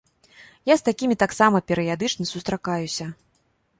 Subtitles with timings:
[0.69, 3.05] Я з такімі таксама перыядычна сустракаюся.